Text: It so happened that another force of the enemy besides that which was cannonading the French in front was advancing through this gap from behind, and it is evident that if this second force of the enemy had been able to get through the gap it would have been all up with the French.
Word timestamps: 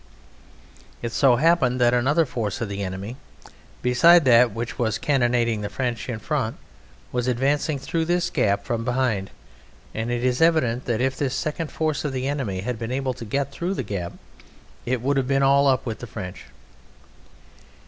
It 1.03 1.11
so 1.11 1.35
happened 1.35 1.79
that 1.79 1.93
another 1.93 2.25
force 2.25 2.59
of 2.59 2.69
the 2.69 2.81
enemy 2.83 3.17
besides 3.83 4.25
that 4.25 4.51
which 4.51 4.79
was 4.79 4.97
cannonading 4.97 5.61
the 5.61 5.69
French 5.69 6.09
in 6.09 6.17
front 6.17 6.57
was 7.11 7.27
advancing 7.27 7.77
through 7.77 8.05
this 8.05 8.31
gap 8.31 8.65
from 8.65 8.83
behind, 8.83 9.29
and 9.93 10.09
it 10.09 10.23
is 10.23 10.41
evident 10.41 10.85
that 10.85 11.01
if 11.01 11.15
this 11.15 11.35
second 11.35 11.71
force 11.71 12.03
of 12.03 12.13
the 12.13 12.27
enemy 12.27 12.61
had 12.61 12.79
been 12.79 12.91
able 12.91 13.13
to 13.13 13.25
get 13.25 13.51
through 13.51 13.75
the 13.75 13.83
gap 13.83 14.13
it 14.87 15.03
would 15.03 15.17
have 15.17 15.27
been 15.27 15.43
all 15.43 15.67
up 15.67 15.85
with 15.85 15.99
the 15.99 16.07
French. 16.07 16.45